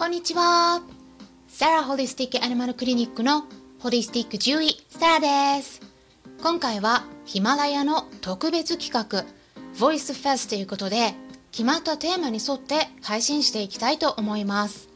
[0.00, 0.80] こんにちは。
[1.46, 3.44] サラホリスティックアニマルクリニックの
[3.80, 5.82] ホリスティック獣医サラです。
[6.42, 9.26] 今回はヒマラヤの特別企画
[9.74, 11.12] Voice Fest ということで
[11.52, 14.88] 決まったテーマに沿って配信していきたいと思います。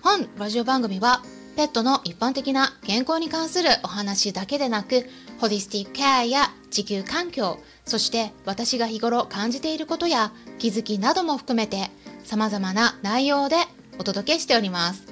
[0.00, 1.22] 本ラジオ番組は
[1.56, 5.06] ペットの一般的な健康に関するお話だけでなく
[5.40, 11.90] ホリスティックケアや地球環境そして私が日頃感じていることや気づきなども含めて
[12.22, 13.56] 様々な内容で
[13.98, 15.04] お届けしております。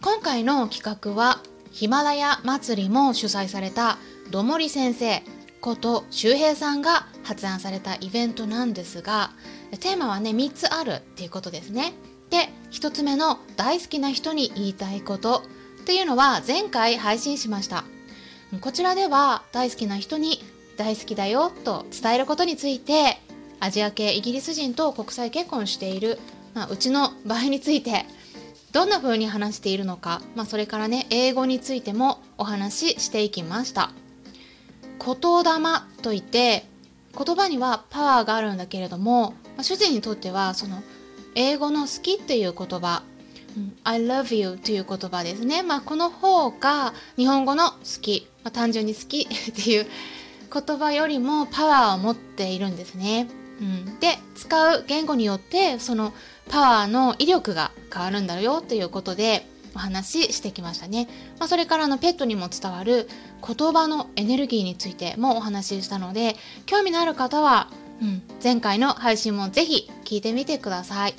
[0.00, 1.40] 今回の企画は
[1.70, 3.98] ヒマラヤ祭りも主催された
[4.30, 5.22] どもり先生
[5.60, 9.30] こと周平さんが発案されたイベントなんですが
[9.80, 11.94] テーマはね3つあるっていうことですね。
[12.30, 15.42] で1つ目の大好きな人に言いたいこと
[15.82, 17.84] っていうのは前回配信しました。
[18.60, 20.44] こちらでは大好きな人に
[20.76, 23.18] 大好きだよと伝えることについて
[23.60, 26.18] アジア系イギリス人と国際結婚している
[26.54, 28.06] まあ、うちの場合について
[28.72, 33.90] どんな風に話しているのか、まあ、それからね英語についてもお話ししていきました。
[34.98, 36.64] 言霊といって
[37.16, 40.82] 言葉にはパワーがあるんだけれども、まあ、主人にとってはその
[41.34, 43.02] 英語の好きっていう言葉
[43.84, 49.86] I love you という言葉ですね、まあ、この方が日本語の好き、まあ、単純に好きっていう
[50.52, 53.28] 言葉よりもパワーを持っているんですね、
[53.60, 56.12] うん、で使う言語によってその
[56.48, 61.08] パワーの威力が変わるんだよということでお話ししてきましたね。
[61.38, 63.08] まあ、それからのペットにも伝わる
[63.46, 66.36] 言葉のエネルギーについてもお話ししたので
[66.66, 67.68] 興味のある方は、
[68.00, 71.14] うん、前回の配信もぜひ聞いてみてください。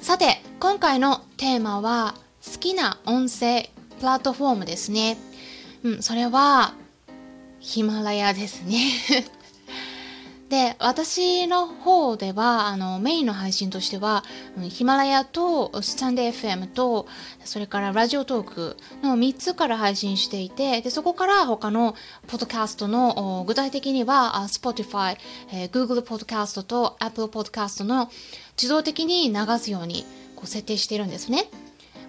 [0.00, 2.14] さて今回のテーマは
[2.44, 5.18] 好きな音声プラットフォームですね。
[5.82, 6.74] うん、それは
[7.60, 8.78] ヒマラヤですね
[10.48, 14.24] で私の方ではあのメインの配信としては
[14.70, 17.06] ヒマラヤとスタンデー FM と
[17.44, 21.94] それからラジオトークの3つから配信していてでそこから他の
[22.28, 25.18] ポッドキャストの具体的には Spotify、
[25.52, 28.10] えー、Google ポッドキャストと Apple ポッドキャストの
[28.56, 31.50] 自動的に流すようにこう設定してるんですね。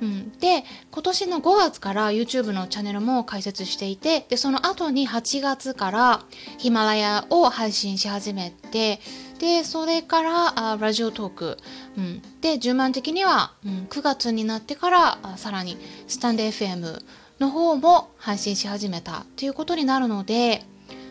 [0.00, 6.24] うん、で今年の5月から YouTube のチャンネルも開設していてでその後に8月から
[6.58, 9.00] ヒマラヤを配信し始めて
[9.38, 11.58] でそれからあラジオトーク、
[11.96, 17.02] うん、で順番的には、うん、9月になってからあさらにスタンデー FM
[17.40, 20.62] の方も配信し始めたということになるので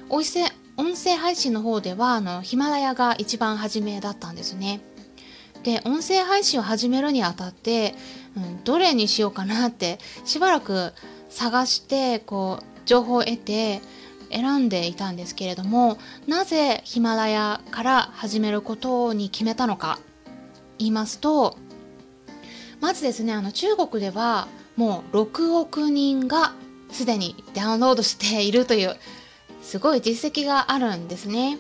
[0.09, 0.43] 音声
[0.77, 4.81] 音声配信の方ではあのヒマラヤが一番初めだったんですね。
[5.65, 7.95] で音声配信を始めるにあたって
[8.37, 10.93] うん、どれにしようかなってしばらく
[11.29, 13.81] 探してこう情報を得て
[14.29, 19.99] 選んでいたんですけれどもなぜヒマラヤから始めることに決めたのか
[20.77, 21.57] 言いますと
[22.81, 26.53] まずですねあの中国ではもう6億人が
[26.91, 28.97] すでにダウンロードしているという
[29.61, 31.57] すごい実績があるんですね。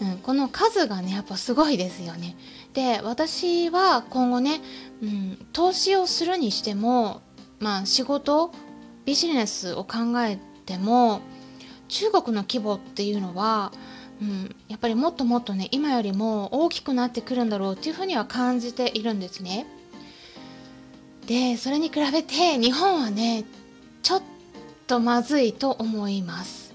[0.00, 2.36] うん、この数がねやっぱすごいですよね。
[2.74, 4.60] で私は今後ね、
[5.00, 7.22] うん、投資をするにしても、
[7.60, 8.52] まあ、仕事
[9.04, 11.20] ビジネスを考えても
[11.88, 13.72] 中国の規模っていうのは、
[14.20, 19.66] うん、やっぱりもっともっとね今よりも大きくなってくるんだろうっていうふうには感じているんですね。
[21.26, 23.44] でそれに比べて日本はね
[24.02, 24.22] ちょっ
[24.86, 26.74] とまずいと思います。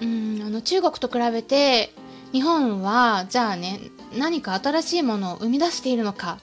[0.00, 1.92] うんあの中国と比べて
[2.32, 3.78] 日本はじゃあね
[4.16, 6.38] 何か新しいものを生み出しているのか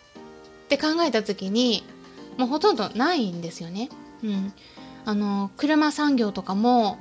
[0.66, 1.84] って考えた時に
[2.38, 3.90] もうほとんどないんですよね。
[4.24, 4.54] うん、
[5.06, 6.98] あの車産業とかも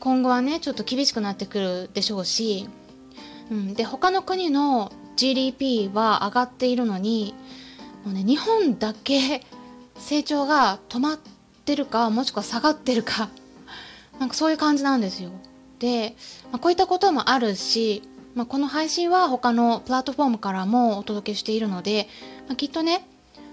[0.00, 2.68] 今後はねちょっと厳しくなってくるでしょうし、
[3.50, 7.34] うん、で他の国の GDP は上がっているのに
[8.04, 9.42] もう、ね、日本だけ
[9.98, 11.18] 成長が止まっ
[11.64, 13.30] てるかもしくは下がってるか
[14.18, 15.30] なんかそういう感じなんですよ。
[15.78, 16.16] で、
[16.50, 18.02] まあ、こういったこともあるし、
[18.36, 22.06] まあ、この配信は他のプラットフォームからもお届けしているので、
[22.46, 23.08] まあ、きっとね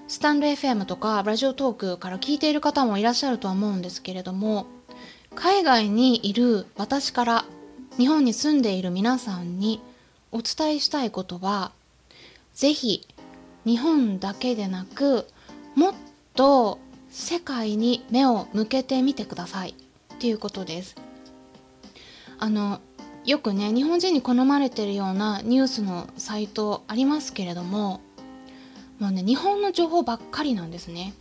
[0.10, 4.68] スタンド FM とかラジオトークから聞いている方もいらっしゃるとは思うんですけれども
[5.36, 7.46] 海外にいる私から
[7.98, 9.82] 日本に住んでいる皆さんに
[10.34, 11.72] お伝えしたいことは
[12.54, 13.08] ぜひ
[13.66, 15.26] 日本だけでなく
[15.76, 15.94] もっ
[16.36, 16.78] と
[17.10, 20.96] 世界に目を向けてみてくださいっていうことです。
[22.40, 22.82] あの
[23.26, 28.02] よくね日本人に好まれてるようなニュースのサイトありますけれども
[29.00, 31.14] もうね日本の情報ばっかりなんですね。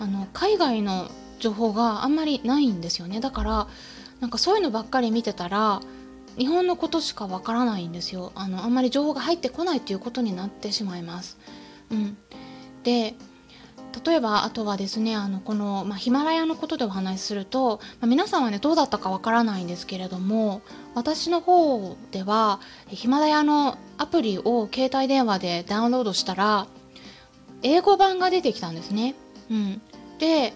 [0.00, 1.08] あの海外の
[1.38, 3.20] 情報があんまりないんですよね。
[3.20, 3.66] だから
[4.20, 5.80] なんかそういうのばっかり見てたら
[6.38, 8.32] 日本のことしかわからないんですよ。
[8.34, 11.38] あのあんまり情報が入ってこないっていうことになってしまいます、
[11.90, 12.16] うん、
[12.82, 13.14] で
[14.04, 20.62] 例えばあとはですねあのこの、まあ、ヒマラヤのことでお話しすると、まあ、皆さんはねどうだったかわからないんですけれども
[20.94, 26.66] 私の方ではヒマラヤのアプリを携帯電話でダウンロードしたら
[27.62, 29.14] 英語版が出てきたんですね。
[29.50, 29.82] うん、
[30.18, 30.54] で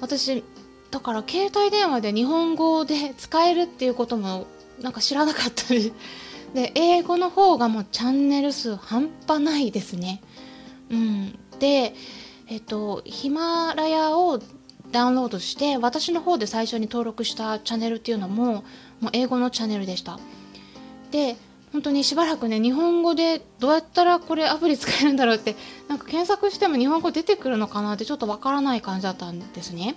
[0.00, 0.44] 私
[0.90, 4.46] だから携帯電話で日本語で使えるっていうことも
[4.80, 5.92] なんか知らなかったり
[6.54, 10.22] で英語の方がもうチャンネル数半端ないですね。
[10.90, 11.94] うん、で
[12.52, 14.38] えっとヒマラヤを
[14.90, 18.64] ダウンロードして私の方で最初に登録したチャンネルっていうのも
[19.00, 20.20] もう英語のチャンネルでした。
[21.10, 21.38] で
[21.72, 25.56] 本当にしばらくね日本語でどうやったらこれアプリ使えるんだろうって
[25.88, 29.96] なんか検索しても日本語出てくるのかなってちょっとわからない感じだったんですね。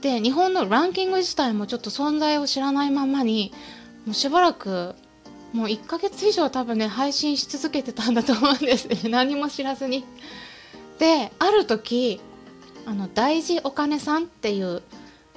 [0.00, 3.52] で日本のランキング自体もちょっと存在を知らないままに
[4.06, 4.96] もうしばらく
[5.52, 9.08] もう1ヶ月以上多分ね配信し続けてたんだと思うんですね。
[9.08, 10.04] 何も知らずに。
[11.02, 12.20] である時
[12.86, 14.84] あの大事お金さんっていう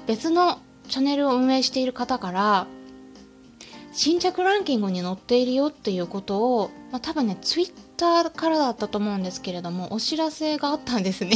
[0.05, 2.67] 別のチャンネルを運営している方から
[3.91, 11.31] 新着ランキングに載っているよっていうことを、まあ、多分ねツイッターからだったと思うんですけれどもお知らせがあったんですね。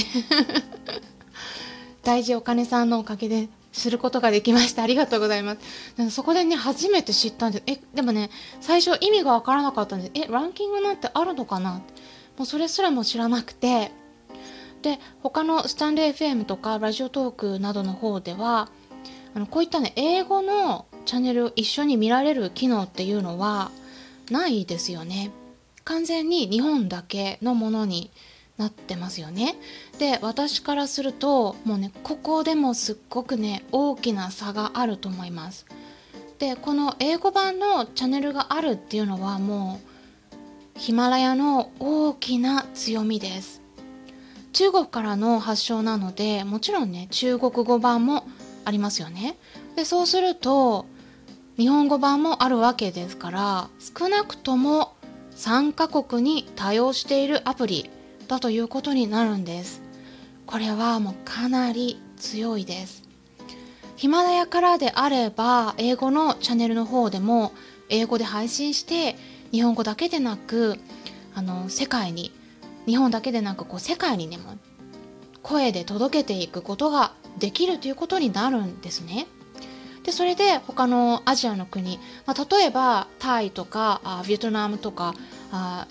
[2.03, 4.83] 大事お金さんのおかげですることができました。
[4.83, 5.55] ありがとうございま
[5.97, 6.11] す。
[6.11, 7.63] そこでね初めて知ったんです。
[7.65, 8.29] えでもね
[8.61, 10.11] 最初意味がわからなかったんです。
[10.13, 11.81] えランキングなんてあるのかな？
[12.37, 13.91] もうそれすらも知らなくて。
[14.81, 18.69] で他のスタンド FM とかラジオトークなどの方では
[19.33, 23.71] あのこういったね英語のチャンネルを一緒に見られる機能っていうのは
[24.31, 25.31] ないですよね。
[25.83, 28.11] 完全に日本だけのものに
[28.57, 29.55] なってますよね。
[29.97, 35.65] で私からするともうねここでもすっごくね大きな差があると思います。
[36.37, 43.58] でこの英語版のチャンネルがあるっていうのはもうヒマラヤの大きな強みです。
[44.59, 48.27] 中国からの発祥なのでもちろんね中国語版も
[48.65, 49.37] ありますよね。
[49.77, 50.85] でそうすると
[51.55, 54.97] 日本語版もあるわけですから少なくとも
[55.37, 57.89] 3カ国に対応しているアプリ
[58.27, 59.81] だということになるんです。
[60.45, 63.03] これはもうかなり強いです。
[63.95, 67.53] ヒマラヤからであれば英語のチャンネルの方でも
[67.87, 69.15] 英語で配信して
[69.53, 70.77] 日本語だけでなく
[71.33, 72.33] あの世界に
[72.89, 74.57] 日本だけでなくこう世界にねも
[75.43, 79.27] 声で届けていくことができるということになるんですね。
[80.03, 85.13] でそれで他のアジアの国、まあ、例えばタイとかあベトナムとか
[85.51, 85.87] あ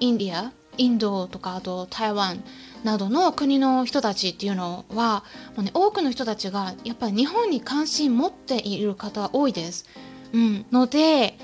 [0.00, 2.44] インディアインドとかあと台湾
[2.84, 5.24] などの国の人たちっていうのは
[5.56, 9.86] もう、ね、多くの人たちがやっぱり日本に関心持っている方多いです。
[10.34, 11.38] うん、ので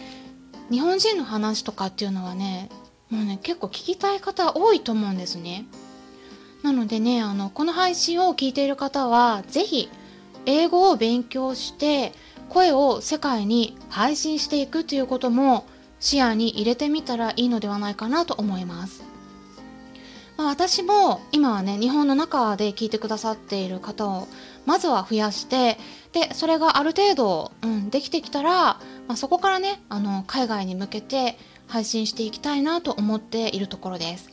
[0.71, 2.69] 日本人の話とかっていうのはね
[3.15, 5.67] もうね結構聞きたい方多いと思うんですね。
[6.63, 9.89] なのでねあのこの配信を聞いている方は是非
[10.47, 12.13] 英語を勉強して
[12.49, 15.67] 声を世界に配信していくということも
[16.01, 19.05] 視野に入れてみたらいいのではないかなと思います、
[20.37, 24.27] まあ、私も今はね日本の中で聞いてくださっている方を
[24.67, 25.79] まずは増やして
[26.13, 34.31] でそれがある程度、うん、できてきたら、まあ、そこからねあの海外に向けて配信していきたいなと思っているところです。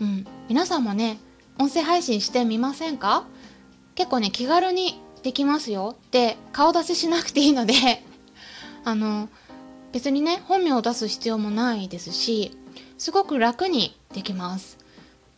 [0.00, 1.18] うん、皆さんもね、
[1.58, 3.26] 音声配信してみませんか？
[3.94, 5.96] 結構ね、気軽にできますよ。
[6.10, 7.74] で、顔出ししなくていいので
[8.84, 9.28] あの、
[9.92, 12.56] 別にね、本名を出す必要もないですし、
[12.98, 14.78] すごく楽にできます。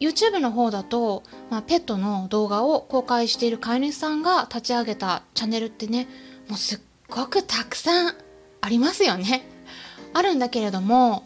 [0.00, 6.08] YouTube の方だと、まあ、ペットの動画を公開している飼い主さんが立ち上げたチャンネルってね、
[6.48, 8.14] もうすっごくたくさん
[8.60, 9.48] ありますよね。
[10.14, 11.24] あるんだけれども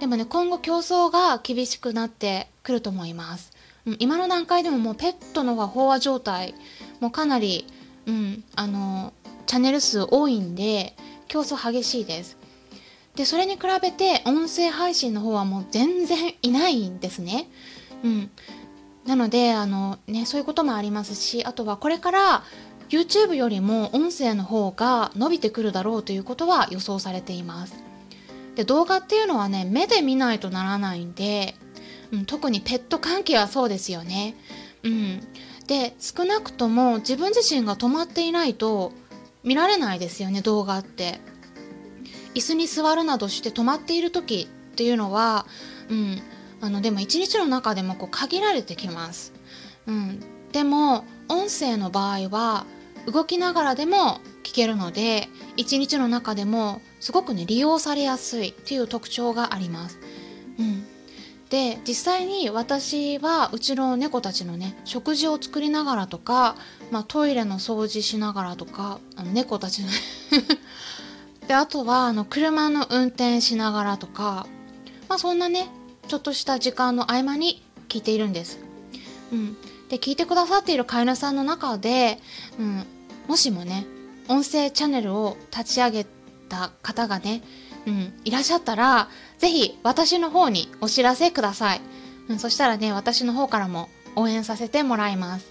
[0.00, 3.52] でもね今後競争が厳しくなってくると思います、
[3.86, 6.54] うん、今の段階でももうペットの方が飽和状態
[7.00, 7.66] もうかなり、
[8.06, 9.12] うん、あの
[9.46, 10.94] チャンネル数多いんで
[11.28, 12.36] 競争激しいです。
[13.16, 17.48] でそれに比べて音声配信の方はもう全然いないんですね。
[18.02, 18.30] うん。
[19.06, 22.44] なのであのねそういうこともありますしあとはこれから
[22.88, 27.91] YouTube よりも音声の方が伸びてくるだろうということは予想されています。
[28.54, 31.54] で動画っていうのはね目で見ないとならないんで、
[32.12, 34.36] うん、特にペット関係はそうですよね。
[34.82, 35.20] うん、
[35.66, 38.92] で少なくとも自分自身が止まっていないと
[39.44, 41.20] 見られないですよね動画って。
[42.34, 45.46] 椅子に座るなどして止まっている時っていうのは、
[45.90, 46.22] うん、
[46.62, 49.32] あのでも一日の中でもこう限られてきます。
[49.86, 50.20] うん、
[50.52, 52.64] でも音声の場合は
[53.06, 59.98] 動きながらでも聞けるので一日の中でもすごくね利用されやすいっていう特徴があります。
[60.58, 60.84] うん、
[61.50, 66.56] で実際に私はうちの猫たちのね食事を作りながらとか、
[66.90, 69.88] まあ、トイレの掃除しながらとかあの猫たちの
[71.48, 74.46] であとはあの車の運転しながらとか、
[75.08, 75.68] まあ、そんなね
[76.08, 78.58] ちょっとした時間の合間に聞いているんです。
[79.32, 79.56] うん、
[79.88, 82.18] で聞いてくださっている飼い主さんの中で、
[82.58, 82.86] うん、
[83.28, 83.86] もしもね
[84.28, 86.06] 音声チャンネルを立ち上げ
[86.48, 87.42] た方がね、
[87.86, 91.80] うん、いらっしゃったらぜひ私の方にお知らせください、
[92.28, 95.50] うん、そしたらね私の方からも応援させてもらいます。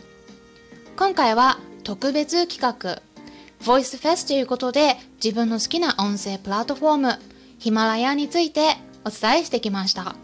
[0.95, 3.01] 今回は特別企画
[3.63, 7.19] Voice Fest ということで自分の好きな音声プラットフォーム
[7.57, 10.15] ヒマラヤについてお伝えしてきました。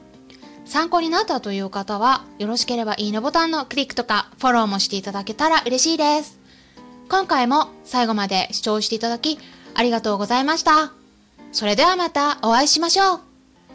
[0.66, 6.37] 参考になったという方はよろしければいいねボタンのクリックとかフォローもしていただけたら嬉しいです。
[7.10, 9.40] 今回も最後まで視聴していただき
[9.74, 10.92] ありがとうございました。
[11.52, 13.20] それではまたお会いしましょう。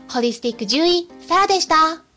[0.09, 2.12] ホリスティック獣医、サラでした。